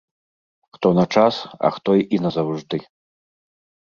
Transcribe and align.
Хто 0.77 0.87
на 0.99 1.03
час, 1.17 1.35
а 1.69 1.71
хто 1.75 1.95
і 2.19 2.21
назаўжды. 2.23 2.81